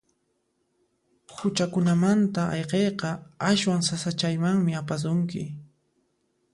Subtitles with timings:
[1.37, 3.09] Huchakunamanta ayqiyqa
[3.51, 5.43] aswan sasachayman apasunki.